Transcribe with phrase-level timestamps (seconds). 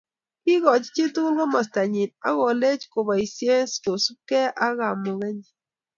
[0.45, 5.47] Kokoch chitugul komostanyi akolech koboisie kosubkei ak kamukenyi